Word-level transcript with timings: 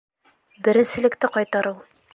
Беренселекте 0.67 1.31
ҡайтарыу 1.37 1.79